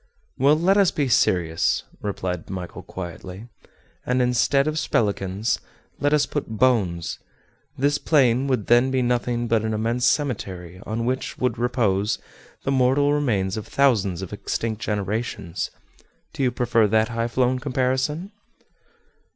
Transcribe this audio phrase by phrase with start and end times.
[0.35, 3.49] "Well, let us be serious," replied Michel quietly;
[4.03, 5.59] "and instead of spelikans,
[5.99, 7.19] let us put bones.
[7.77, 12.17] This plain, would then be nothing but an immense cemetery, on which would repose
[12.63, 15.69] the mortal remains of thousands of extinct generations.
[16.33, 18.31] Do you prefer that high flown comparison?"